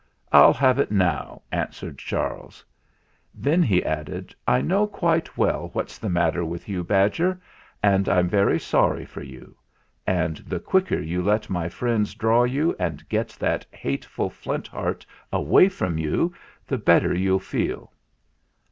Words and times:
"I'll 0.31 0.53
have 0.53 0.79
it 0.79 0.89
now," 0.89 1.43
answered 1.51 1.99
Charles. 1.99 2.65
Then 3.35 3.61
he 3.61 3.85
added: 3.85 4.33
"I 4.47 4.59
know 4.59 4.87
quite 4.87 5.37
well 5.37 5.69
what's 5.73 5.99
THE 5.99 6.07
SENTENCE 6.07 6.33
303 6.33 6.33
the 6.33 6.41
matter 6.41 6.45
with 6.49 6.67
you, 6.69 6.83
badger, 6.83 7.41
and 7.83 8.09
I'm 8.09 8.27
very 8.27 8.59
sorry 8.59 9.05
for 9.05 9.21
you. 9.21 9.55
And 10.07 10.37
the 10.37 10.59
quicker 10.59 10.99
you 10.99 11.21
let 11.21 11.51
my 11.51 11.69
friends 11.69 12.15
draw 12.15 12.45
you 12.45 12.75
and 12.79 13.07
get 13.09 13.29
that 13.37 13.63
hateful 13.69 14.31
Flint 14.31 14.65
Heart 14.67 15.05
away 15.31 15.69
from 15.69 15.99
you, 15.99 16.33
the 16.65 16.79
better 16.79 17.13
you'll 17.13 17.37
feel." 17.37 17.93